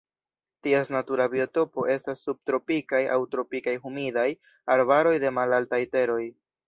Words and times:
Ties 0.67 0.87
natura 0.93 1.27
biotopo 1.33 1.83
estas 1.95 2.23
subtropikaj 2.27 3.01
aŭ 3.17 3.17
tropikaj 3.35 3.75
humidaj 3.85 4.27
arbaroj 4.77 5.13
de 5.27 5.33
malaltaj 5.41 5.83
teroj. 5.97 6.23